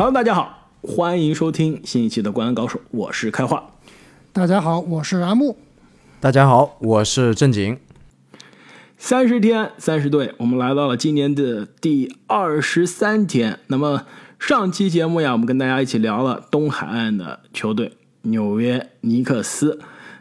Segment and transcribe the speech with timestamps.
[0.00, 3.74] Hello，大家好，欢迎收听新一期的《灌篮高手》，我是开化。
[4.32, 5.58] 大家好，我是阿木。
[6.20, 7.78] 大家好，我是正经。
[8.96, 13.58] 三十天，三十队，我们来到了今年的第二十三天。
[13.66, 14.06] 那么
[14.38, 19.78] 上期节目呀，我们跟大家一起聊了东海岸的球队纽约尼克斯。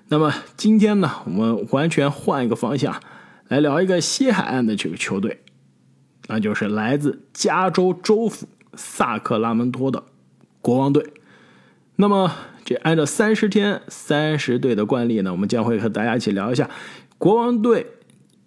[0.09, 3.01] 那么今天呢，我们完全换一个方向，
[3.47, 5.39] 来聊一个西海岸的这个球队，
[6.27, 8.45] 那就是来自加州州府。
[8.75, 10.03] 萨克拉门托的
[10.61, 11.05] 国王队，
[11.95, 12.31] 那么
[12.63, 16.69] 这按照三十天三十队的惯例呢，我们将会和大家一起聊一下
[17.17, 17.87] 国王队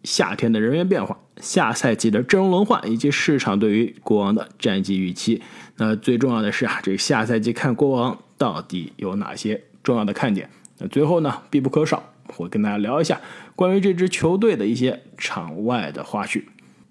[0.04, 5.42] 夏天的人员变化、下赛季的阵容轮换以及市场对于国王的战绩预期。
[5.76, 10.48] 那最重要的是啊，这个下赛季看国王到底有哪些重要的看点？
[10.78, 13.20] 那最后呢，必不可少会跟大家聊一下
[13.54, 16.44] 关于这支球队的一些场外的花絮。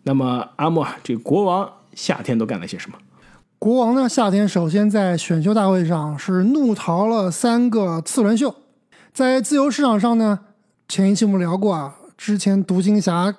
[0.03, 2.97] 那么阿木啊，这国王夏天都干了些什么？
[3.63, 4.09] 国王呢？
[4.09, 8.55] 夏天首先在选秀大会上是怒淘了三个次轮秀，
[9.13, 10.39] 在自由市场上呢，
[10.87, 13.31] 前一期我们聊过啊，之前独行侠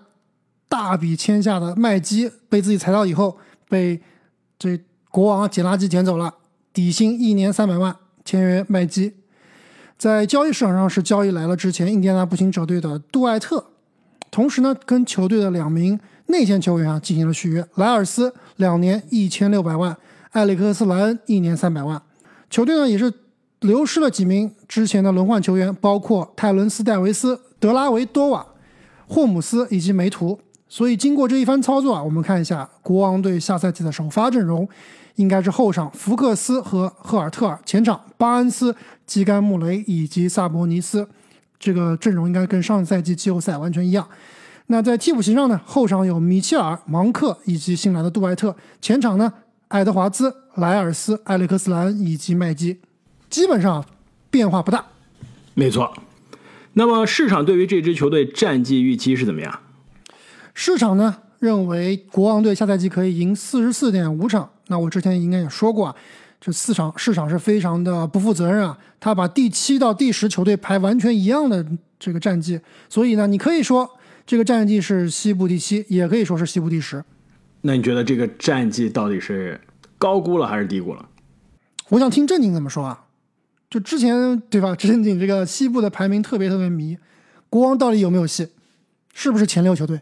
[0.69, 3.37] 大笔签下的麦基被自己裁掉以后，
[3.69, 4.01] 被
[4.57, 6.33] 这国王捡垃圾捡走了，
[6.73, 9.15] 底薪一年三百万签约麦基。
[9.99, 13.65] 在交易市场上是交易来了之前印第安纳步行者队的杜艾特，
[14.31, 19.99] 同时呢，跟球队的两名内线球员啊进行了续约，莱尔斯两年一千六百万。
[20.33, 22.01] 埃里克斯·莱恩一年三百万，
[22.49, 23.13] 球队呢也是
[23.61, 28.47] 流失了几名之前的轮换球员，包括泰伦斯·戴维斯、德拉维多瓦、
[29.07, 30.41] 霍姆斯以及梅图。
[30.69, 34.67] 所以经过这一番操作啊，我们看一下国王队下赛季的首发阵容，
[35.17, 38.75] 应该是后场福克斯和赫尔特尔，前场巴恩斯、
[39.07, 41.07] 基甘·穆雷以及萨博尼斯。
[41.59, 44.09] 这个阵容应该跟上赛季季后赛完全一样。
[44.69, 49.31] 那在替补席上呢，后场有米切尔、芒克以及新来的杜艾特，前场呢？
[49.73, 52.79] 爱德华兹、莱尔斯、埃里克斯兰以及麦基，
[53.31, 53.83] 基本上
[54.31, 54.85] 变化不大。
[55.55, 55.91] 没错。
[56.75, 59.61] 那么市场对于这支球队战绩预期是怎么样？
[60.53, 64.51] 市场呢认为国王队下赛季可以赢四十四点五场。
[64.67, 65.97] 那我之前应该也说过啊，
[66.39, 71.67] 这四场市场是非常的不负责任啊，他把第七到第十球队排完全一样的
[71.99, 72.61] 这个战绩，
[72.91, 73.91] 所以呢，你可以说
[74.27, 77.03] 这个战绩是西部第七，也可以说是西部第十。
[77.63, 79.61] 那你觉得这个战绩到底是
[79.97, 81.09] 高估了还是低估了？
[81.89, 83.05] 我想听正经怎么说啊？
[83.71, 84.75] 就之前对吧？
[84.75, 86.99] 正经这个西部的排名特别特别迷，
[87.49, 88.49] 国王到底有没有戏？
[89.15, 90.01] 是不是前六球队？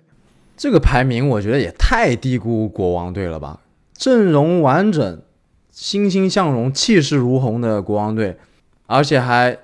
[0.56, 3.60] 这个排名我觉得也太低估国王队了吧？
[3.94, 5.22] 阵容完整、
[5.70, 8.38] 欣欣向荣、气势如虹的国王队，
[8.86, 9.58] 而且还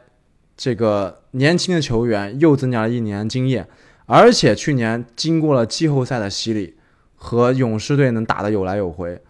[0.57, 3.67] 这个年轻的球员又增加了一年经验，
[4.05, 6.76] 而且去年经过了季后赛的洗礼。
[7.27, 9.21] 和勇士队能打得有来有回，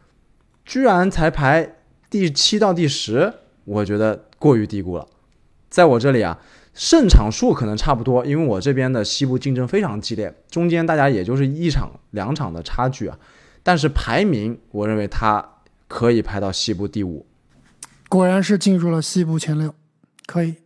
[0.66, 1.76] 居然才排
[2.10, 3.32] 第七到第十，
[3.64, 5.08] 我觉得过于低估了。
[5.70, 6.38] 在我这里啊，
[6.74, 13.18] 胜场数可能差不多，因为我这边的西部竞争非常激烈，中间大家也就是一场两场的差距啊。
[13.62, 15.42] 但是排名，我认为他
[15.88, 17.24] 可以排到西部第五。
[18.10, 19.74] 果然是进入了西部前六，
[20.26, 20.56] 可以。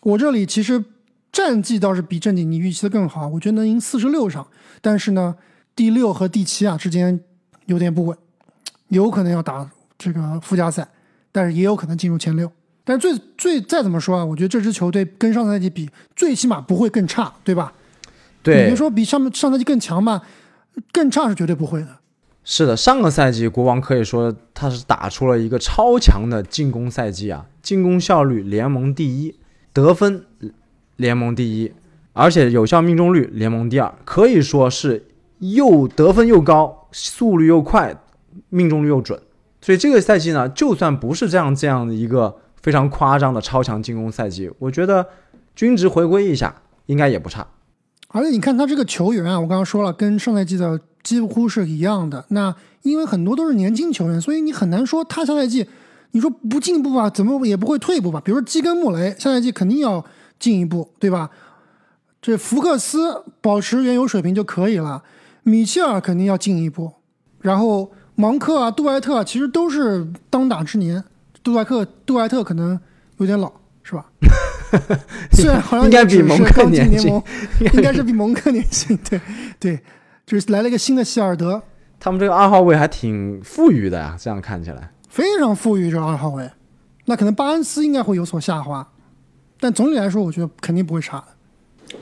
[0.00, 0.82] 我这里其实
[1.30, 4.48] 战绩倒是比正经你预期的更好，我觉得能赢四十六场，
[4.80, 5.36] 但是呢。
[5.74, 7.18] 第六和第七啊之间
[7.66, 8.16] 有点不稳，
[8.88, 10.86] 有可能要打这个附加赛，
[11.32, 12.50] 但是也有可能进入前六。
[12.84, 17.72] 但是最最再怎么说啊，我觉得这支球队跟上赛季比，最起码不会更差，对吧？
[18.42, 20.22] 对，你说比上上赛季更强吧，
[20.92, 21.98] 更差是绝对不会的。
[22.42, 29.36] 是的，上个赛季国王可以说他是打出了一个超强的进攻赛季啊，进攻效率联盟第一，
[29.72, 30.24] 得分
[30.96, 31.72] 联盟第一，
[32.12, 35.06] 而且有效命中率联盟第二，可以说是。
[35.40, 37.94] 又得分又高，速率又快，
[38.48, 39.20] 命中率又准，
[39.60, 45.06] 所以这个赛季呢，就算不是这样这样的一个非常夸张的超强进攻赛季，我觉得
[45.56, 46.54] 均值回归一下
[46.86, 47.46] 应该也不差。
[48.08, 52.24] 而且你看他这个球员啊，我刚刚说了，跟上赛季的几乎是一样的。
[52.28, 55.66] 那因为很多都是年轻球员，所以你很难说他下赛季
[56.10, 58.20] 你说不进步吧，怎么也不会退步吧？
[58.24, 60.04] 比如说基根穆雷下赛季肯定要
[60.38, 61.30] 进一步，对吧？
[62.20, 65.02] 这福克斯保持原有水平就可以了。
[65.50, 66.92] 米切尔肯定要进一步，
[67.40, 71.02] 然后芒克啊、杜埃特啊其实都是当打之年。
[71.42, 72.78] 杜埃克、杜埃特可能
[73.16, 73.50] 有点老，
[73.82, 74.06] 是吧？
[75.32, 77.20] 虽然好像应该比蒙克年轻，
[77.74, 78.96] 应该是比蒙克年轻。
[78.98, 79.20] 对
[79.58, 79.80] 对，
[80.24, 81.60] 就是来了一个新的希尔德。
[81.98, 85.90] 他们这个二号位还挺富裕的呀，这样看起来非常富裕。
[85.90, 86.48] 这二号位，
[87.06, 88.86] 那可能巴恩斯应该会有所下滑，
[89.58, 91.96] 但总体来说，我觉得肯定不会差的。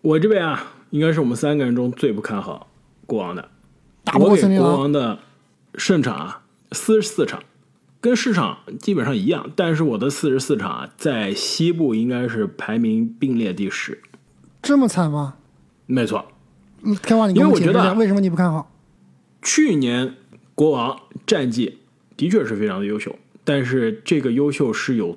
[0.00, 2.67] 我这边啊，应该是我们三个人中最不看好。
[3.08, 3.48] 国王的，
[4.20, 5.18] 我给国王的
[5.76, 7.42] 胜场啊，四十四场，
[8.02, 13.98] 跟市场基本上一样，但是我的四十四场啊，在西部应该是排名并列第十，
[14.60, 15.36] 这么惨吗？
[15.86, 16.26] 没错。
[16.82, 18.70] 嗯开华，你给因为我解释一下，为什么你不看好？
[19.40, 20.14] 去年
[20.54, 21.78] 国王战绩
[22.14, 25.16] 的确是非常的优秀，但是这个优秀是有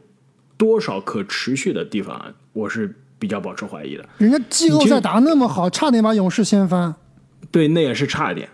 [0.55, 4.07] 多少可持续的地方啊，我是比较保持怀疑的。
[4.17, 6.95] 人家季后赛打那么好，差点把勇士掀翻。
[7.49, 8.49] 对，那也是差一点，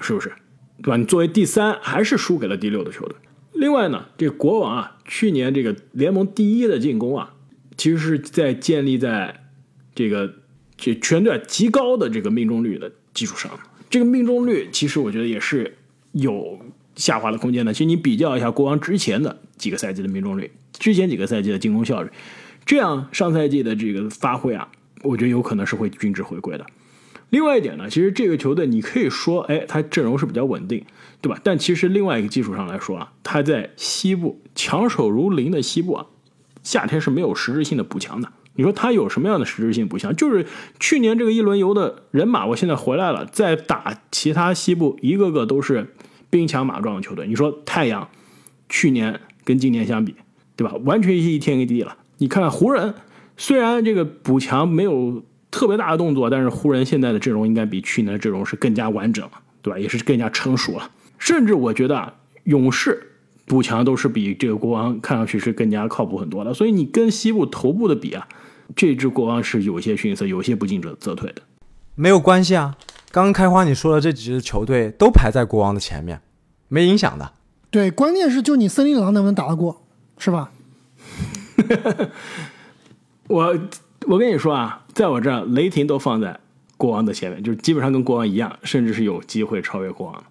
[0.00, 0.32] 是不是？
[0.82, 0.96] 对吧？
[0.96, 3.14] 你作为第三，还是输给了第六的球队。
[3.52, 7.34] 另外呢，这国王啊，去年这个联盟第一的进攻啊，
[7.76, 9.44] 其实是在建立在
[9.94, 10.32] 这个
[10.78, 13.50] 这全队极高的这个命中率的基础上。
[13.90, 15.76] 这个命中率其实我觉得也是
[16.12, 16.58] 有
[16.94, 17.72] 下滑的空间的。
[17.74, 22.08] 其实你比较一下国王之前的几个赛季的命中率，之前几个赛季的进攻效率，
[22.64, 24.66] 这样上赛季的这个发挥啊，
[25.02, 26.64] 我觉得有可能是会均值回归的。
[27.30, 30.84] 另外一点呢，其实这个球队你可以说，哎，它阵容是比较稳定，
[31.20, 31.40] 对吧？
[31.42, 36.06] 但其实另外一个基础上来说啊，它在西部强手如林的西部啊，
[36.62, 38.28] 夏天是没有实质性的补强的。
[38.56, 40.14] 你说他有什么样的实质性补强？
[40.14, 40.44] 就是
[40.78, 45.94] 去年这个一轮游的人马，我现在回来了，在打其他西部一个个都是
[46.28, 47.26] 兵强马壮的球队。
[47.26, 48.08] 你说太阳
[48.68, 50.16] 去年跟今年相比，
[50.56, 50.74] 对吧？
[50.84, 51.96] 完全是一天一地了。
[52.18, 52.92] 你看湖人，
[53.36, 59.32] 虽然这个补强没有特别大的动作，但是湖人现在的阵容应该比去年的阵容是更加完整了，
[59.62, 59.78] 对吧？
[59.78, 60.90] 也是更加成熟了。
[61.18, 62.14] 甚至我觉得啊，
[62.44, 63.12] 勇士
[63.46, 66.54] 补强都是比这个国王看上去是更加靠谱很多的。
[66.54, 68.28] 所以你跟西部头部的比啊，
[68.76, 71.42] 这支国王是有些逊色，有些不进则则退的。
[71.94, 72.76] 没有关系啊。
[73.12, 76.20] 刚刚开花你说的这几支球队都排在国王的前面，
[76.68, 77.32] 没影响的。
[77.68, 79.82] 对，关键是就你森林狼能不能打得过，
[80.16, 80.52] 是吧？
[83.26, 83.58] 我
[84.06, 86.38] 我跟你说啊，在我这儿，雷霆都放在
[86.76, 90.24] 国王的前面，就是基本上跟国王一样，甚至是有机会超越国王。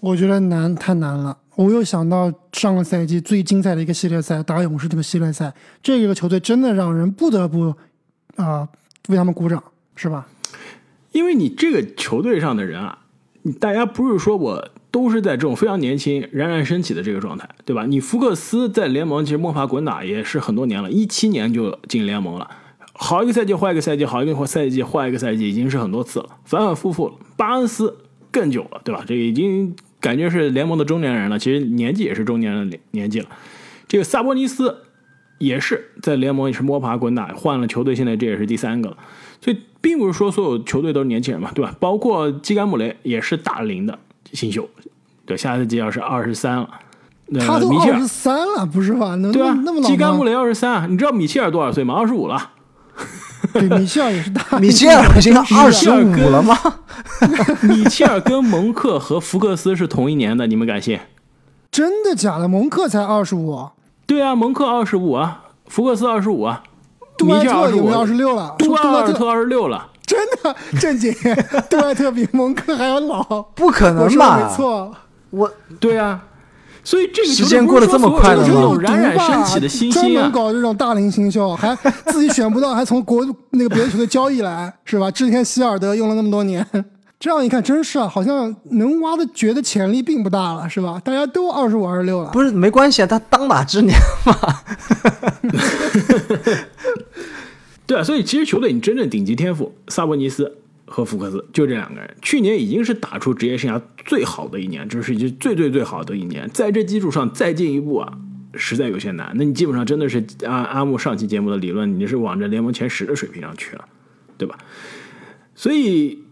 [0.00, 1.38] 我觉得难，太难了。
[1.54, 7.74] 我又想到上个赛季最精彩的一个系列赛，打勇士这个系列赛，这个球队真的让人不得不
[8.36, 8.68] 啊、
[9.08, 9.62] 为他们鼓掌，
[9.94, 10.26] 是吧？
[11.12, 12.98] 因为你这个球队上的人啊，
[13.42, 17.86] 你大家不是说我都是在这种非常年轻、冉冉升起的这个状态，对吧？
[17.86, 22.50] 你福克斯在联盟其实摸爬滚打也是很多年了，一七年就进联盟了，
[22.98, 27.14] 好一个赛季坏一个赛季，好一个赛季坏一个赛季，已经是很多次了，反反复复了。
[27.36, 27.94] 巴恩斯
[28.30, 29.04] 更久了，对吧？
[29.06, 33.26] 这个已经感觉是联盟的中年人了，其实年纪也是中年人的年纪了。
[33.86, 34.78] 这个萨博尼斯
[35.38, 38.96] 也是在联盟也是摸爬滚打，换了球队，现在这也是第三个了。
[39.40, 41.74] 所以并不是说所有球队都是年轻人嘛，对吧？
[41.78, 43.98] 包括基甘姆雷也是大龄的
[44.32, 44.68] 新秀，
[45.26, 46.70] 对，下赛季要是二十三了，
[47.32, 49.14] 呃他都二十三了， 不是吧？
[49.16, 49.86] 能对啊那那么，老？
[49.86, 51.94] 基甘穆雷二十三，你知道米切尔多少岁吗？
[51.94, 52.52] 二十五了。
[53.52, 54.42] 对，米切尔也是大。
[54.58, 56.58] 米切尔已经 二十五了吗？
[57.62, 60.98] 米切尔跟蒙克和福克斯是同一年的，你们敢信？
[61.70, 62.48] 真的假的？
[62.48, 63.68] 蒙克才二十五，
[64.06, 66.62] 对啊，蒙克二十五啊，福克斯二十五啊，
[67.16, 68.54] 杜埃特有没有二十六了？
[68.58, 69.88] 杜杜埃特二十六了。
[70.06, 71.12] 真的正经，
[71.68, 73.22] 杜埃特比蒙克还要老。
[73.56, 74.38] 不可能吧？
[74.38, 74.94] 没错，
[75.30, 75.50] 我
[75.80, 76.22] 对啊，
[76.86, 80.22] 所以这个时间过得这么快了吗不是说所有这人都有冉冉升起的新专星啊。
[80.22, 81.74] 门搞这种大龄新秀，还
[82.06, 85.10] 自己选不到，还从国那个别的球队交易来，是吧？
[85.10, 86.64] 之前希尔德用了那么多年，
[87.18, 91.02] 这样一看，真是啊，好像能挖的觉得潜力并不大了，是吧？
[91.04, 94.36] 大家都二十五、二十六了，不是没关系啊，他当打之年嘛。
[97.84, 108.18] 对啊，所以其实球队你真正顶级天赋，萨博尼斯和福克斯就这两个人，去年已经是打出职业生涯最好的一年，这是已经最最最好的一年，在这基础上再进一步啊，
[108.54, 109.32] 实在有些难。
[109.34, 113.84] 那你基本上真的是按阿木上期节目的理论，你是往着联盟前十的水平上去了，
[114.38, 114.56] 对吧？
[115.54, 116.22] 所以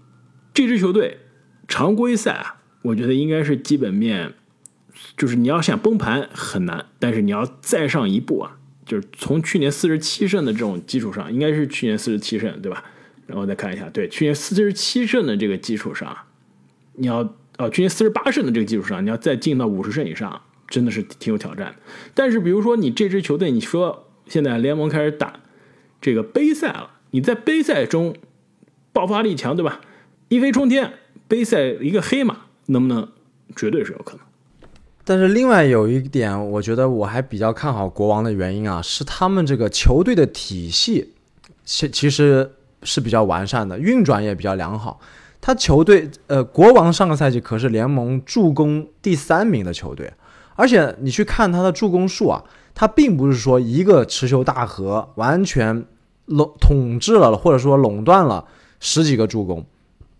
[0.53, 1.19] 这支球队
[1.67, 4.35] 常规赛啊，我觉得应该是基本面，
[5.17, 8.57] 就是你要想崩盘很难，但是你要再上一步啊，
[8.87, 12.85] 就是从去年四十七胜的这种基础上，应该是去年四十七胜对吧？
[13.27, 16.17] 然后再看一下，对，去年四十七胜的这个基础上，
[16.95, 21.77] 你要哦，去年四十八胜的这个基础上，你要再进到五十胜以上，真的是挺有挑战的。
[22.15, 25.41] 但是比如说你这支球队，你说现在联盟开始打
[26.01, 28.15] 这个杯赛了，你在杯赛中
[28.93, 29.81] 爆发力强，对吧？
[30.29, 30.95] 一飞冲天，
[31.29, 33.09] 杯赛一个黑马，能不能？
[33.55, 34.21] 绝对是有可能。
[35.05, 41.13] 但是另外有一点，我觉得我还比较看好国王的原因啊，是他们这个球队的体系
[41.65, 42.51] 其其实
[42.85, 45.01] 是比较完善的，运转也比较良好。
[45.41, 50.11] 他球队呃，国王上个赛季可是联盟助攻第三名的球队，
[50.55, 52.43] 而且你去看他的助攻数啊，
[52.75, 55.85] 他并不是说一个持球大核完全
[56.27, 58.47] 垄统治了或者说垄断了
[58.81, 59.67] 十几个助攻，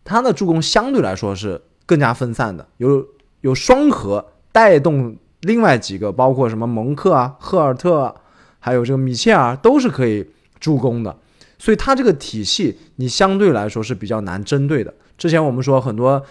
[0.05, 3.07] 他的助攻相对来说是更加分散的，有
[3.41, 8.15] 有双核带动另外几个，包括什么蒙克啊、赫尔特，
[8.59, 10.27] 还有这个米切尔，都是可以
[10.61, 11.17] 助攻的。
[11.59, 14.93] 所以它这个体系，你相对来说是比较难针对的。
[15.17, 16.25] 之前我们说很多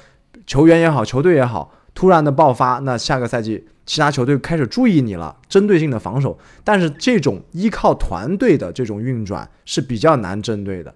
[0.46, 6.38] 球员也好，球队也好，突然的爆发，那下个赛季其他球队开始注意你了，针对性的防守。
[6.64, 10.94] 但是这种依靠团队的这种运转是比较难针对的。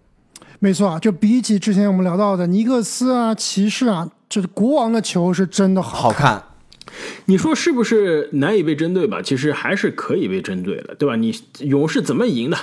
[0.60, 6.43] 没错啊，就比起之前我们聊到的尼克斯啊、骑士啊，就是国王的球是真的好好看，
[7.25, 9.22] 你说是不是难以被针对吧？
[9.22, 11.15] 其实还是可以被针对的，对吧？
[11.15, 12.57] 你勇士怎么赢的？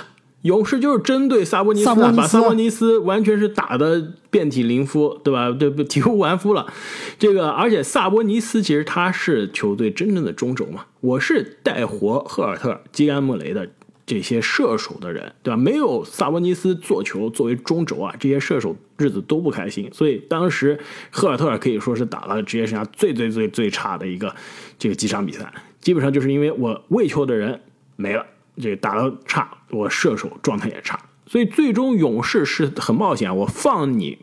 [0.45, 5.49] 勇士就是针对萨博尼斯把萨博尼斯完全是打的遍体鳞肤，对吧？
[5.49, 5.81] 对不？
[5.81, 6.71] 体无完肤了。
[7.17, 10.85] 这个，而且萨博尼斯其实他是球队真正的中轴嘛。
[11.01, 13.67] 我是带活赫尔特、基安莫雷的
[14.05, 15.57] 这些射手的人，对吧？
[15.57, 19.89] 没有萨博尼斯做球作为中轴啊，这些射手日子都不开心。
[19.91, 20.77] 所以当时
[21.09, 24.31] 赫尔特尔可以说是打了职业生涯最最最最差的一个
[24.77, 27.59] 这个几场比赛，基本上就是因为我喂球的人
[27.95, 28.23] 没了。
[28.61, 33.35] 这个打得差，我射手状态也差，所以最终勇士是很冒险。
[33.35, 34.17] 我放你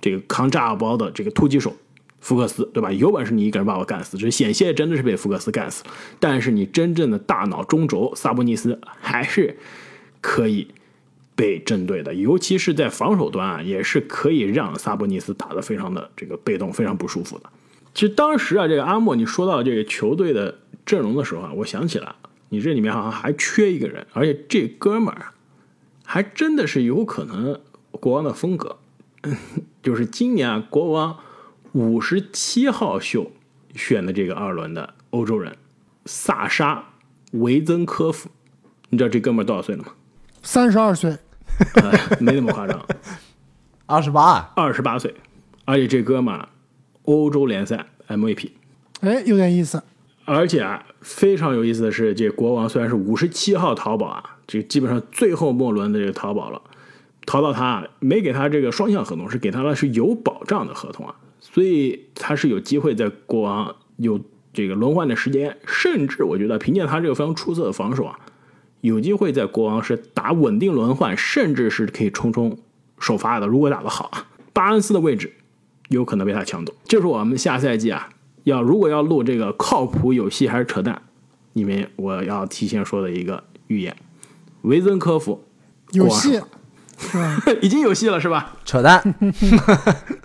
[0.00, 1.74] 这个扛炸药包的这个突击手
[2.20, 2.92] 福克斯，对吧？
[2.92, 5.82] 有本事你一个人把我干死，这险些真的是被福克斯干死。
[6.20, 9.58] 但是你真正的大脑中轴萨博尼斯还是
[10.20, 10.68] 可以
[11.34, 17.50] 被针对的，尤其是在防守端啊，也是可以让萨博尼斯打得非常的这个被动，非常不舒服的。
[17.94, 22.14] 其实当时啊，这个阿莫你说到这个球队的阵容的时候啊，我想起来。
[22.48, 25.32] 你这里面好像还缺一个人，而且这哥们儿
[26.04, 27.60] 还真的是有可能
[27.90, 28.78] 国王的风格，
[29.82, 31.18] 就是今年啊国王
[31.72, 33.32] 五十七号秀
[33.74, 35.56] 选的这个二轮的欧洲人
[36.04, 36.84] 萨沙
[37.32, 38.30] 维曾科夫，
[38.90, 39.92] 你知道这哥们儿多少岁了吗？
[40.42, 41.10] 三十二岁，
[41.74, 42.86] 呃、没那么夸张，
[43.86, 45.12] 二十八，二十八岁，
[45.64, 46.48] 而且这哥们儿
[47.02, 48.50] 欧洲联赛 MVP，
[49.00, 49.82] 哎，有点意思。
[50.26, 56.60] 而且啊，非常有意思的是，这国王虽然是五十七号淘宝啊，这基本上最后末轮的这个淘宝了，
[57.24, 64.20] 淘到他没给他这个双向合同，是给他的是有保障的合同啊，所以他是有机会在国王有
[64.52, 68.18] 这个轮换的时间，甚至我觉得凭借他这个非常出色的防守啊，
[68.80, 72.58] 有机会在国王是打稳定轮换，甚至是可以冲冲
[72.98, 73.46] 首发的。
[73.46, 75.32] 如果打得好啊，巴恩斯的位置
[75.88, 78.08] 有可能被他抢走，就是我们下赛季啊。
[78.46, 81.02] 要如果要录这个靠谱有戏还是扯淡，
[81.54, 83.94] 里面我要提前说的一个预言，
[84.62, 85.42] 维森科夫
[85.90, 86.40] 有戏，
[86.96, 87.42] 是吧？
[87.60, 88.56] 已经有戏了是吧？
[88.64, 89.02] 扯淡。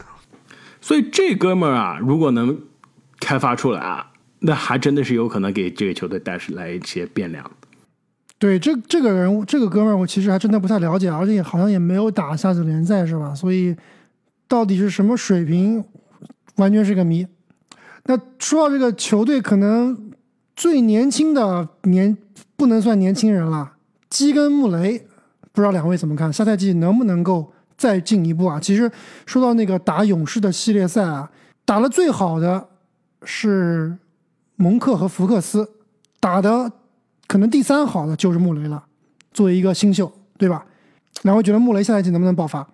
[0.79, 2.59] 所以这哥们儿啊，如果能
[3.19, 4.11] 开发出来啊，
[4.41, 7.49] 那还真的是有可能给这个球队带来一些变量。
[8.37, 13.33] 对，这这个人物，这个哥们儿，我其实还真的不太了解，而且好像也没有打下子联赛是吧？
[13.33, 13.75] 所以
[14.47, 15.83] 到底是什么水平，
[16.57, 17.25] 完全是个谜。
[18.05, 20.12] 那说到这个球队，可能
[20.55, 22.17] 最年轻的年
[22.55, 23.74] 不能算年轻人了，
[24.10, 24.98] 基根穆雷，
[25.51, 26.31] 不知道两位怎么看？
[26.31, 28.60] 下赛季能不能够再进一步啊？
[28.60, 28.91] 其实
[29.25, 31.29] 说到那个打勇士的系列赛啊，
[31.63, 32.67] 打的最好的
[33.24, 33.98] 是
[34.55, 35.70] 蒙克和福克斯，
[36.20, 36.72] 打的
[37.27, 38.84] 可能第三好的就是穆雷了。
[39.31, 40.65] 作为一个新秀，对吧？
[41.22, 42.67] 两位觉得穆雷下赛季能不能爆发？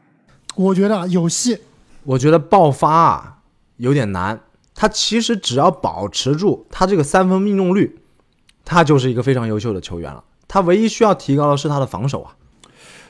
[0.55, 1.59] 我觉得有戏。
[2.03, 3.39] 我觉得爆发啊
[3.75, 4.39] 有点难。
[4.79, 7.97] 他其实只要保持住他这个三分命中率，
[8.63, 10.23] 他就是一个非常优秀的球员了。
[10.47, 12.35] 他唯一需要提高的是他的防守啊。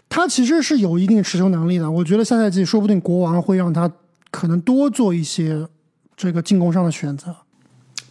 [0.07, 1.91] 他其实是有一定持球能力的。
[1.91, 3.91] 我觉得下赛季说不定国王会让他
[4.31, 5.67] 可能多做一些
[6.15, 7.35] 这个进攻上的选择。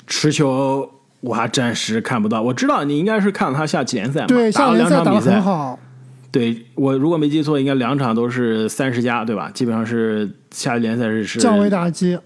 [0.06, 0.88] 持球
[1.20, 2.42] 我还暂时看不到。
[2.42, 4.26] 我知道你应该是看了他下季联赛嘛？
[4.26, 5.42] 对，打了夏联赛打得两场比赛很。
[5.42, 5.78] 好。
[6.30, 9.50] 对我如果没记错，应该两场都是三十加，对吧？
[9.54, 12.18] 基本上是下季联赛是是降维打击，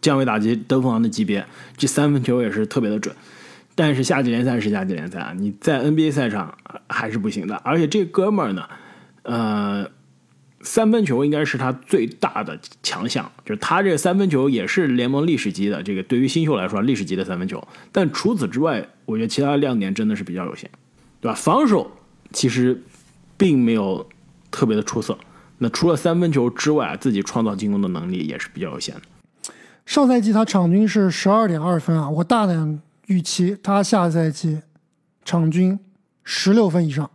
[0.00, 3.14] 降维打击得分王的级别，这三分球也是特别的准。
[3.74, 6.56] 但是夏季联赛是夏季联赛啊，你在 NBA 赛场
[6.88, 7.56] 还是不行的。
[7.56, 8.68] 而且这哥们儿呢，
[9.22, 9.90] 呃，
[10.60, 17.66] 三分球应该是他最大的强项，就是他这三分球也是联盟历史级的，这个对于新秀来说历史级的三分球。
[17.90, 20.68] 但除此之外，我觉得其他亮点真的是比较有限，
[21.20, 21.34] 对吧？
[21.34, 21.90] 防守
[22.32, 22.82] 其实
[23.38, 24.06] 并没有
[24.50, 25.16] 特别的出色。
[25.58, 29.02] 那除了三分球之外，自己创造进攻的能力也是比较有限的。
[29.86, 34.60] 上赛季他场均是十二点二分啊，我大胆预期他下赛季
[35.24, 35.78] 场均
[36.22, 37.10] 十六分以上，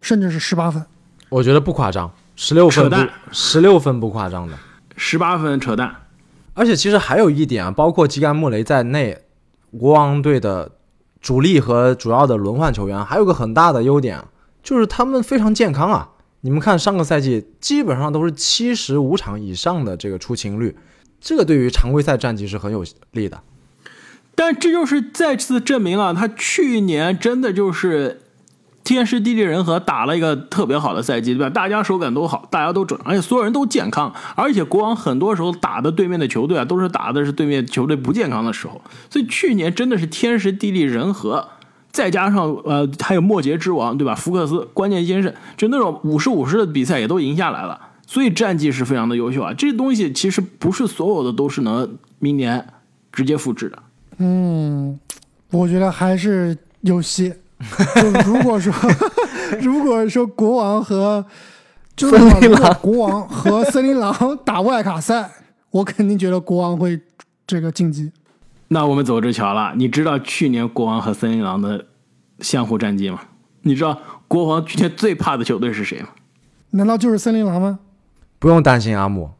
[0.00, 0.84] 甚至是十八分。
[1.30, 4.54] 我觉得不夸张，十六分不扯淡，十六分不夸张的。
[4.96, 5.94] 十八分扯淡，
[6.54, 9.24] 而且其实还有一点啊，包括基甘穆雷在内，
[9.78, 10.72] 国王队的
[11.20, 14.26] 主力和主要的轮换球员还有个很大的优点啊，
[14.62, 16.10] 就是他们非常健康啊。
[16.40, 20.76] 你们看上个赛季基本上都是七十五场以上的这个出勤率，
[21.20, 23.40] 这个对于常规赛战绩是很有利的。
[24.34, 28.22] 但这就是再次证明了他去年真的就是
[28.84, 31.50] 天时地利人和，打了一个特别好的赛季，对吧？
[31.50, 41.48] 大家手感都好，大家都准，而且所有人都健康，而且国王很多时候打的对面的球队啊，都是打的是对面球队不健康的时候，所以去年真的是天时地利人和。
[41.90, 44.14] 再加上呃，还有末节之王，对吧？
[44.14, 49.52] 福克斯关键先生，就那种五十五十的比赛也都赢下来了，所以战绩是非常的优秀啊。
[49.52, 52.66] 这东西其实不是所有的都是能明年
[53.12, 53.78] 直接复制的。
[54.16, 54.98] 嗯，
[55.50, 57.30] 我觉得还是有戏。
[58.00, 58.72] 就如果说，
[59.60, 61.22] 如果说国王和
[61.94, 65.30] 就是森林狼国王和森林狼打外卡赛，
[65.70, 66.98] 我肯定觉得国王会
[67.46, 68.10] 这个晋级。
[68.68, 69.74] 那我们走着瞧了。
[69.76, 71.84] 你知道去年国王和森林狼的
[72.40, 73.20] 相互战绩吗？
[73.62, 73.98] 你知道
[74.28, 76.08] 国王去年最怕的球队是谁吗？
[76.70, 77.78] 难道就是森林狼吗？
[78.38, 79.30] 不用担心，阿姆，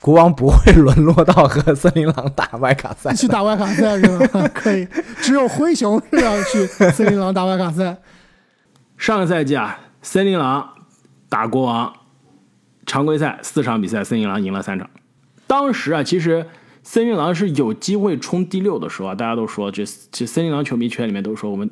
[0.00, 3.12] 国王不会沦落到和森林狼打外卡赛。
[3.14, 4.48] 去打外卡赛是吧？
[4.54, 4.86] 可以，
[5.20, 7.96] 只有灰熊是要去森林狼打外卡赛。
[8.96, 10.66] 上个赛季啊，森林狼
[11.28, 11.92] 打国王，
[12.86, 14.88] 常规赛四场比赛，森林狼赢了三场。
[15.46, 16.46] 当时啊，其实
[16.82, 21.70] 森林狼是有机会冲第六的时候啊，大家都说这这森林狼球迷圈里面都说我们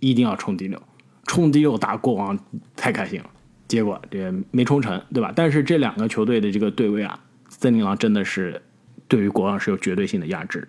[0.00, 0.82] 一定要冲第六，
[1.26, 2.36] 冲第六打国王
[2.74, 3.26] 太开心了。
[3.68, 5.32] 结果这没冲成，对吧？
[5.34, 7.18] 但是这两个球队的这个对位啊，
[7.48, 8.62] 森林狼真的是
[9.08, 10.68] 对于国王是有绝对性的压制的，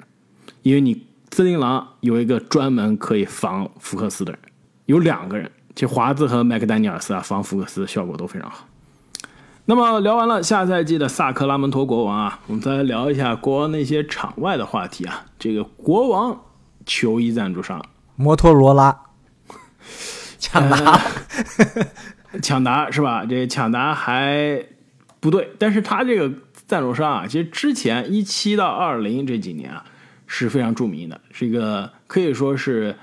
[0.64, 4.40] 因为你森林狼有一个专门可以防福克斯的人，
[4.86, 8.68] 有两个人，其实华子和麦克丹尼尔斯啊防福克斯效果都非常好。
[9.66, 15.26] 那么聊完了下赛季的萨克拉门托国王啊，我们再来聊一下国王那些场外的话题啊。
[15.38, 16.42] 这个国王
[16.86, 17.84] 球衣赞助商
[18.16, 18.98] 摩托罗拉，
[20.40, 21.02] 抢答，
[22.42, 23.26] 抢答是吧？
[23.26, 24.66] 这抢答还
[25.20, 26.32] 不对，但是他这个
[26.68, 29.86] 赞助商啊，其实之前一七到二零这几年啊
[30.26, 32.96] 是非常著名的，是一个可以说是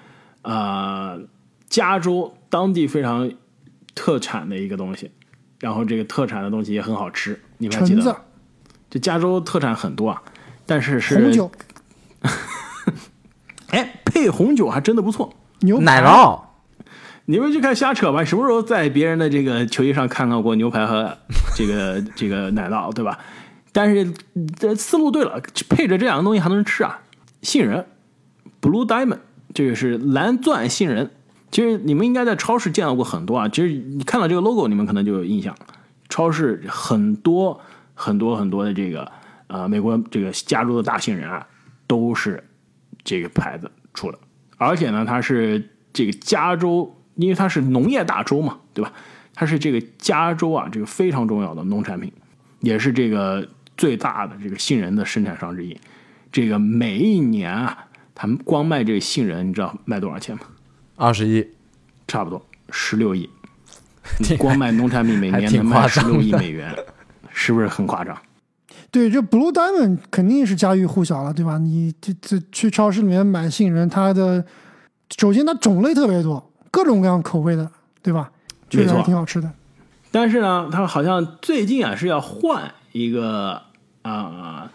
[0.42, 1.20] 呃
[1.68, 3.30] 加州当地非常
[3.94, 5.10] 特产的一个东西。
[5.60, 8.16] 然后这个特产的东西也很好吃，你们还记橙子得？、
[8.90, 10.22] 这加州特产很多啊，
[10.66, 11.50] 但是是红酒、
[13.70, 15.34] 哎配红酒还真的不错。
[15.60, 16.38] 牛奶酪，
[17.26, 21.16] 你们就看瞎扯吧，什么时候在别人的这个球衣上看到过牛排和
[21.56, 23.18] 这个 这个奶酪，对吧？
[23.72, 24.12] 但是
[24.56, 27.00] 这思路对了，配着这两个东西还能吃啊。
[27.42, 27.84] 杏仁
[28.60, 29.18] ，Blue Diamond，
[29.52, 31.10] 这个是蓝钻杏仁。
[31.50, 33.48] 其实你们应该在超市见到过很多啊。
[33.48, 35.54] 其实你看到这个 logo，你们可能就有印象。
[36.08, 37.60] 超市很多
[37.94, 39.10] 很多很多的这个
[39.46, 41.46] 呃美国这个加州的大杏仁啊，
[41.86, 42.42] 都是
[43.02, 44.18] 这个牌子出的。
[44.56, 48.92] 而且呢，它是这个加州，因为它是农业大州嘛，对吧？
[49.34, 52.12] 它是这个加州啊，这个非常重要的农产品，
[52.60, 53.46] 也是这个
[53.76, 55.76] 最大的这个杏仁的生产商之一。
[56.30, 60.42] 这个每一年啊，他们光卖这个杏仁，你知道卖多少钱吗？
[60.96, 61.46] 二十一，
[62.06, 63.28] 差不多十六亿。
[64.20, 66.72] 你光卖农产品每年能卖十六亿美元，
[67.32, 68.16] 是不是很夸张？
[68.90, 71.58] 对，这 Blue Diamond 肯定是家喻户晓了，对吧？
[71.58, 74.44] 你这这去超市里面买杏仁，它的
[75.18, 77.70] 首先它种类特别多，各种各样口味的，
[78.02, 78.32] 对吧？
[78.68, 79.48] 确实没错还挺好吃的。
[80.10, 83.62] 但是呢，他好像最近啊是要换一个
[84.02, 84.68] 啊、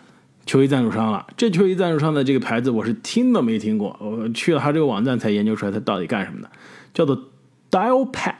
[0.46, 1.28] 球衣赞助商了。
[1.36, 6.50] 这球衣赞助商的这个牌子我是听都没听过，我去了他这个网站才研究出来他到底干什么的，
[6.94, 7.22] 叫做
[7.70, 8.36] Dialpad。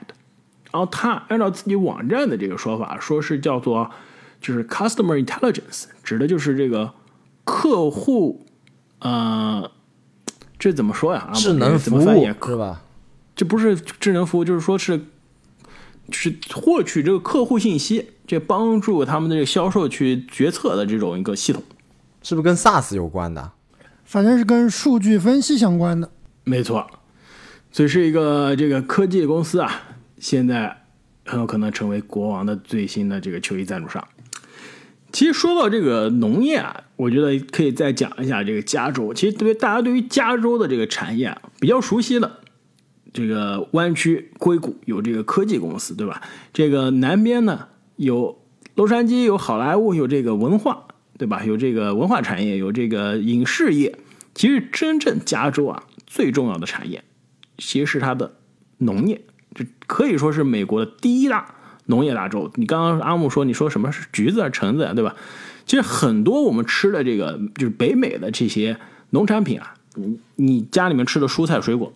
[0.72, 3.90] 然后他按照自己网站的这个说法，说是叫做
[4.40, 6.92] 就是 Customer Intelligence，指的就是这个
[7.44, 8.46] 客户
[9.00, 9.70] 呃，
[10.58, 11.28] 这怎么说呀？
[11.30, 12.80] 啊智能服务怎么翻译啊是吧？
[13.40, 15.00] 这不是智能服务，就是说是，
[16.12, 21.62] 是获取这个客户信息，这帮助他们的这个销售去决策的这种一个系统。
[22.22, 23.52] 是不是跟 SaaS 有关的？
[24.04, 26.10] 反正是跟数据分析相关的。
[26.44, 26.86] 没错，
[27.72, 29.84] 所以是一个这个科技公司啊，
[30.18, 30.82] 现在
[31.24, 34.06] 很有可能成为国王的最新的这个球衣赞助商。
[35.12, 39.14] 其实说到这个农业啊，我觉得可以再讲一下这个加州。
[39.14, 42.40] 其实对于大家对于加州的这个产业啊比较熟悉的，
[43.12, 46.22] 这个湾区硅谷有这个科技公司，对吧？
[46.52, 48.38] 这个南边呢有
[48.74, 50.84] 洛杉矶，有好莱坞，有这个文化，
[51.18, 51.44] 对吧？
[51.44, 53.98] 有这个文化产业，有这个影视业。
[54.32, 57.02] 其实真正加州啊最重要的产业，
[57.58, 58.36] 其实是它的
[58.78, 59.20] 农业，
[59.54, 61.54] 这可以说是美国的第一大
[61.86, 62.50] 农业大州。
[62.54, 65.16] 你刚刚阿木说你说什么是橘子啊、橙子啊，对吧？
[65.66, 68.78] 其实很多我们吃的这个就是北美的这些
[69.10, 71.92] 农产品啊，你你家里面吃的蔬菜水果，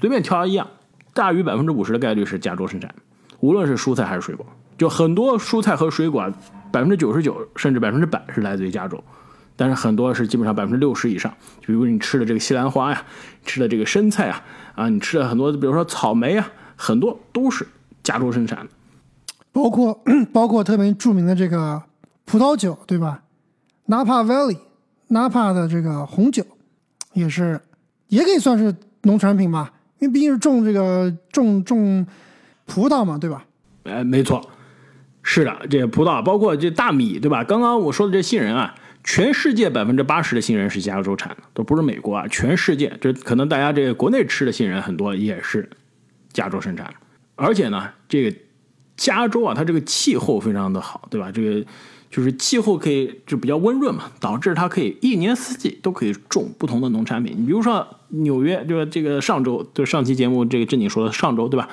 [0.00, 0.66] 随便挑一样，
[1.12, 2.94] 大于百分之五十的概率是加州生产，
[3.40, 4.46] 无论是蔬菜还是水果，
[4.76, 6.32] 就很多蔬菜和水果，
[6.70, 9.02] 百分之九十九甚至百分之百是来自于加州。
[9.56, 11.34] 但是很多是基本上百分之六十以上。
[11.66, 13.02] 比如你吃的这个西兰花呀，
[13.44, 14.44] 吃的这个生菜啊，
[14.76, 17.66] 啊，你吃的很多，比如说草莓啊，很多都是
[18.04, 18.68] 加州生产的。
[19.50, 20.00] 包括
[20.32, 21.82] 包括特别著名的这个
[22.24, 23.22] 葡萄酒，对吧
[23.88, 26.44] ？Napa Valley，Napa 的这个红酒
[27.14, 27.60] 也是，
[28.06, 28.72] 也可以算是
[29.02, 32.06] 农产品吧，因为毕竟是种这个种种
[32.66, 33.44] 葡萄嘛，对吧？
[33.84, 34.50] 哎，没错，
[35.22, 37.44] 是的，这葡萄包括这大米，对吧？
[37.44, 45.68] 刚刚我说的这杏仁啊，全世界百分之八十的杏仁是加州产的，都不是美国啊，全世界这可能大家这个国内吃的杏仁很多也是
[46.32, 46.92] 加州生产，
[47.36, 48.36] 而且呢，这个。
[49.00, 51.30] 加州啊，它这个气候非常的好，对吧？
[51.30, 51.64] 这个
[52.10, 57.36] 就是气候可以就比较温润嘛，导致它可以一年四季都可以种不同的农产品。
[57.38, 61.68] 你比如说纽约，就是这个上周，就上期节目这个正经说的上周，对吧？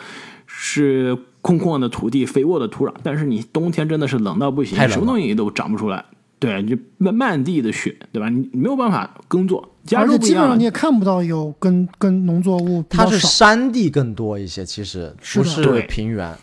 [0.46, 6.06] 是空旷的土地，肥沃的土壤，但是你冬天真的是冷到不行，什么东西都长不出来，
[6.40, 8.30] 对，就漫漫地的雪，对吧？
[8.30, 9.72] 你没有办法耕作。
[9.96, 16.34] 而且基本上你也看不到有跟跟农作物，它是山地更多一些，其实不是平原。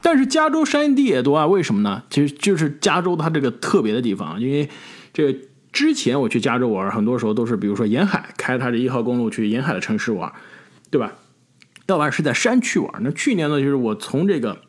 [0.00, 2.02] 但是加州山地也多啊，为什么呢？
[2.10, 4.68] 其实就是加州它这个特别的地方，因为
[5.12, 5.38] 这个
[5.74, 10.32] 之前我去加州玩，很多时候都是比如说沿海开它这一号公路去沿海的城市玩，
[10.88, 11.12] 对吧？
[11.86, 12.90] 要不然是在山区玩。
[13.00, 14.62] 那去年呢，就是我从这个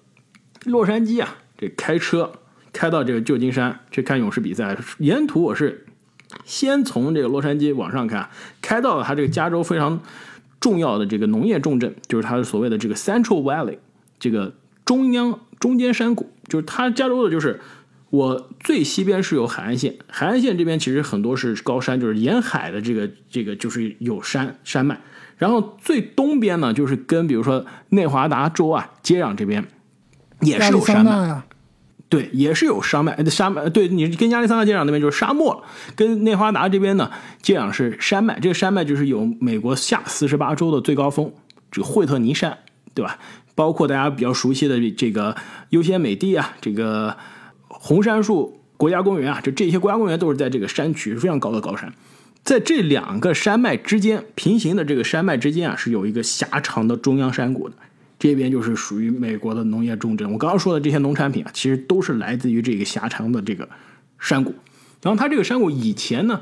[0.65, 2.31] 洛杉矶啊，这开车
[2.73, 5.85] 开到这个旧金山去看勇士比赛，沿途我是
[6.43, 8.29] 先从这个洛杉矶往上看，
[8.61, 10.01] 开到了它这个加州非常
[10.59, 13.77] 重要的这个农业重镇，就是它的所谓的这个 Central Valley
[14.19, 14.53] 这个。
[14.85, 17.59] 中央中间山谷就是它加州的，就是
[18.15, 24.99] 我最西边是有海岸线，海岸线这边其实很多是高山，就是沿海的这个这个就是有山山脉。
[25.37, 29.65] 然后最东边呢，就是跟比如说内华达州啊接壤这边
[30.39, 31.41] 也是有山脉，
[32.07, 33.21] 对，也是有山脉。
[33.25, 35.63] 山脉对你跟亚利桑那接壤那边就是沙漠，
[35.95, 38.39] 跟内华达这边呢接壤是山脉。
[38.39, 41.33] 这个山脉就是有美国下四十八州的最高峰，
[41.69, 42.59] 这个惠特尼山，
[42.93, 43.19] 对吧？
[43.55, 45.35] 包括大家比较熟悉的这个
[45.69, 47.17] 优先美地啊，这个
[47.85, 51.93] 红杉树国家公园啊，就这些国家公园都是在这个山区非常高的高山，
[52.43, 57.75] 在这两个山脉之间平行的这个山脉之间啊，是有一个狭长的中央山谷的，
[58.17, 60.31] 这边就是属于美国的农业重镇。
[60.31, 63.69] 我刚刚说的这些农产品啊，其实都是来自于这个狭长的这个
[64.17, 64.55] 山谷。
[65.03, 66.41] 然后它这个山谷以前呢。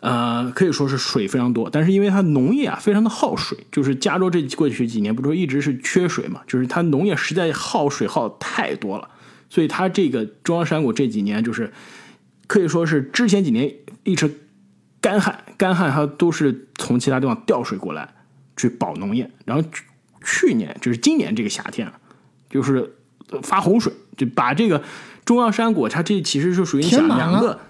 [0.00, 9.08] 呃，可以说是水非常多，但是因为它农业啊非常的耗水，就是加州这过去几年不是一直是缺水嘛，就是它农业实在耗水耗太多了，
[9.50, 11.72] 所以它这个中央山谷这几年就是
[12.46, 14.30] 可以说是之前几年一直
[15.00, 18.14] 干旱，干旱它都是从其他地方调水过来
[18.56, 19.68] 去保农业，然后
[20.24, 21.90] 去年就是今年这个夏天
[22.50, 22.94] 就是
[23.42, 24.82] 发洪水，就把这个
[25.24, 27.60] 中央山谷它这其实是属于两个。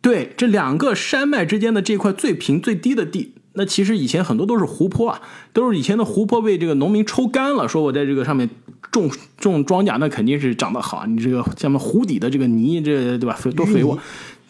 [0.00, 5.20] 对这两个山脉之间的这块最平最低的地，那其实以前很多都是湖泊啊，
[5.52, 8.48] 都是以前的湖泊被这个农民抽干了，说我在这个上面
[8.90, 11.06] 种种庄稼，那肯定是长得好。
[11.06, 13.38] 你这个下面湖底的这个泥，这对吧？
[13.56, 13.98] 多肥沃，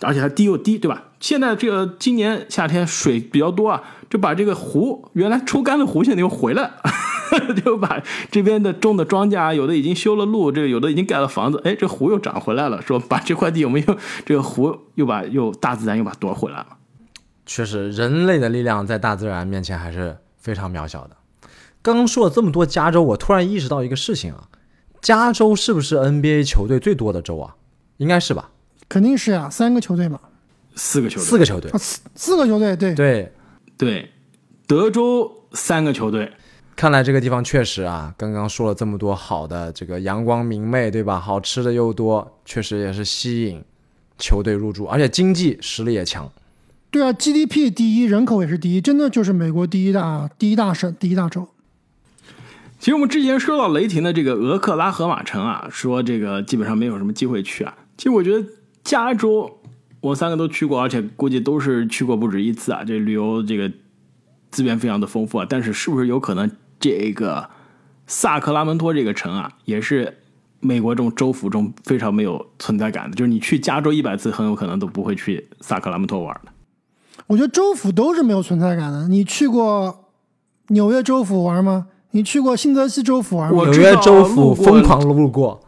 [0.01, 1.05] 而且还低又低，对吧？
[1.21, 6.71] 现在这个今年夏天水比较多啊，就把这个湖原来抽干的湖现在又回来。
[7.64, 12.81] 就把这边的种的庄稼，有的已经修了路，这个有的已经盖了房子，哎，这湖又涨回来了。
[12.81, 16.67] 说把这块地，我们又这个湖又把又大自然又把夺回来了。
[17.46, 21.16] 确实，人类的力量在大自然面前还是非常渺小的。
[21.83, 24.48] 刚刚说了这么多加州，我突然意识到一个事情啊，
[25.02, 27.57] 加州是不是 NBA 球队最多的州啊？
[27.98, 28.50] 应该是吧？
[28.88, 30.18] 肯定是啊，三个球队嘛，
[30.74, 33.33] 四个球队，四个球队，四四个球队，对对
[33.76, 34.11] 对，
[34.66, 36.33] 德州三个球队。
[36.76, 41.20] 看来这个地方确实啊，刚刚说了这么多好的，这个阳光明媚，对吧？
[41.20, 43.62] 好吃的又多，确实也是吸引
[44.18, 46.30] 球队入驻，而且经济实力也强。
[46.94, 51.48] 对啊，GDP 第一，人口也是第一，真的就是美国第一大第一大省、第一大州。
[52.78, 57.74] 其实我们之前说到雷霆的这个俄克拉荷马城啊，说这个基本上没有什么机会去啊。
[57.96, 58.46] 其实我觉得
[58.85, 59.59] 加州
[60.00, 62.85] 我三个都去过，而且估计都是去过不止一次啊。
[62.85, 63.68] 这旅游这个
[64.52, 66.48] 资源非常的丰富啊，但是是不是有可能？
[66.78, 67.50] 这个
[68.07, 70.18] 萨克拉门托这个城啊，也是
[70.61, 73.16] 美国这种州府中非常没有存在感的。
[73.16, 76.54] 就是你去加州一百次，很有可能都不会去萨克拉门托玩的。
[77.27, 79.09] 我觉得州府都是没有存在感的。
[79.09, 80.07] 你去过
[80.68, 81.87] 纽约州府玩吗？
[82.11, 83.64] 你去过新泽西州府玩吗？
[83.64, 85.61] 纽约州府疯狂路过。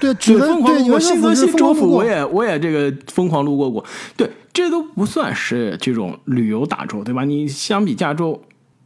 [0.00, 3.84] 对，只能对我新泽西州府我也我也这个疯狂路过过。
[4.16, 7.24] 对，这都不算是这种旅游大州，对吧？
[7.24, 8.42] 你相比加州。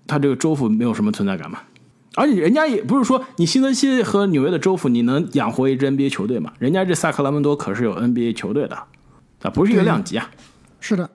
[0.06, 1.60] 它这个州府没有什么存在感嘛，
[2.16, 6.52] 而且人家也不是说你新泽西和纽约的州府你能养活一支 NBA 球队嘛？
[6.58, 8.74] 人家这萨克拉门多可是有 NBA 球队的，
[9.42, 10.28] 啊，不是一个量级啊。
[10.80, 11.08] 是的，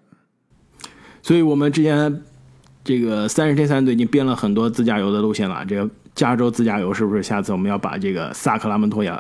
[1.26, 2.22] 所以我们之前
[2.84, 5.66] 这个三十天三队已经编了很多自驾游的路线了。
[5.66, 9.12] 这个加州自驾游是不是下次我们要把这个萨克拉门托也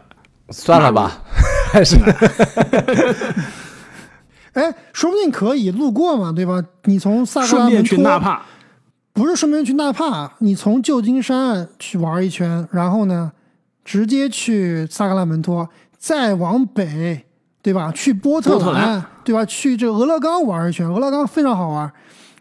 [0.52, 1.20] 算了吧，
[1.74, 1.96] 还 是
[4.54, 6.63] 哎，说不定可以路过嘛，对吧？
[6.84, 8.44] 你从萨克拉顺便门托去纳帕？
[9.12, 13.32] 不是顺便去纳帕，你从旧金山去玩一圈，然后呢，
[13.84, 17.25] 直接去萨克拉门托，再往北，
[17.65, 17.91] 对吧？
[17.95, 19.43] 去波特兰对吧？
[19.45, 21.91] 去这俄勒冈玩一圈，俄勒冈非常好玩。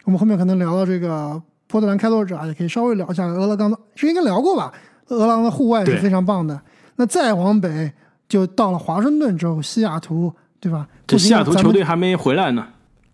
[0.03, 4.71] 我们后面可能聊到这个波特兰开拓者，也可以稍微聊一下俄勒冈的，是应该聊过吧？
[5.07, 6.61] 俄勒冈的户外是非常棒的。
[6.97, 7.91] 那再往北
[8.29, 10.87] 就到了华盛顿州、西雅图，对吧？
[11.07, 12.67] 这西雅图球队还没回来呢。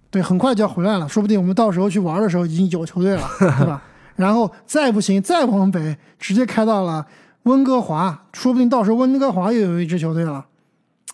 [0.10, 3.82] 对，很快就要回来了，说不定我们到时候去玩的时候已经有球队了，对吧？
[4.18, 7.06] 然后再不行，再往北，直接开到了
[7.44, 10.46] 温哥华，说不定到时候温哥华又有一支球队了，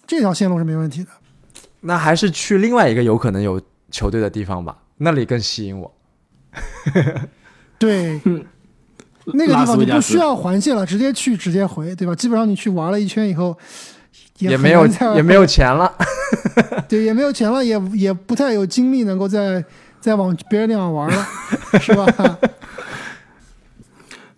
[0.07, 1.09] 这条线路是没问题的。
[1.81, 5.93] 那还是去另外一个有可能有球队的地方吧，那里更吸引我。
[7.77, 8.43] 对，嗯
[9.25, 12.15] 那个地方你不需要环线了，直接去直接回，对吧？
[12.15, 13.55] 基本上你去玩了一圈以后，
[14.39, 15.93] 也也没有也没有钱了。
[16.87, 19.63] 对，也没有钱了，也也不太有精力能够再
[19.99, 21.27] 再往别的地方玩了，
[21.79, 22.07] 是吧？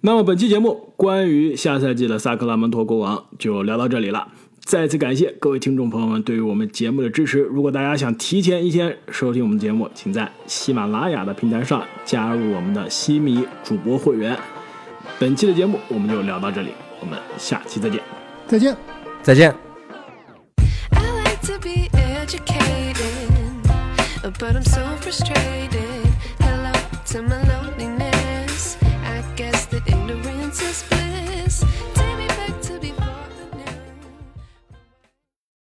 [0.01, 4.27] 那么本期节目关于下赛季的萨克拉门托国王就聊到这里了。
[4.69, 7.39] 再次感谢各位听众朋友们对于我们节目的支持。
[7.39, 14.37] 如果大家想提前一天收听我们节目，请在喜马拉雅的平台上加入我们的西米主播会员。
[15.17, 17.99] 本期的节目我们就聊到这里，我们下期再见。
[18.45, 18.77] 再见。
[19.23, 19.51] 再见。
[21.41, 22.93] To be educated,
[24.21, 26.05] but I'm so frustrated.
[26.39, 26.71] Hello
[27.07, 27.58] to my loneliness.